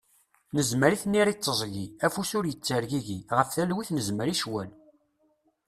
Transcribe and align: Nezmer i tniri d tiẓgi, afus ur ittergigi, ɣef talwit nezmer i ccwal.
Nezmer 0.55 0.91
i 0.95 0.97
tniri 1.01 1.33
d 1.35 1.39
tiẓgi, 1.43 1.85
afus 2.05 2.31
ur 2.37 2.45
ittergigi, 2.51 3.19
ɣef 3.37 3.49
talwit 3.55 3.89
nezmer 3.91 4.27
i 4.33 4.35
ccwal. 4.39 4.69